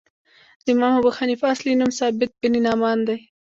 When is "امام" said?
0.75-0.93